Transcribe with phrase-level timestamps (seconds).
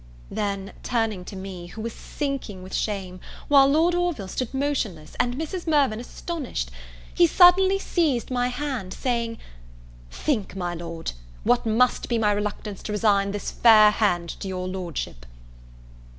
[0.31, 3.19] Then, turning to me, who was sinking with shame,
[3.49, 5.67] while Lord Orville stood motionless, and Mrs.
[5.67, 6.71] Mirvan astonished,
[7.13, 9.37] he suddenly seized my hand, saying,
[10.09, 11.11] "Think, my Lord,
[11.43, 15.23] what must be my reluctance to resign this fair hand to your Lordship!"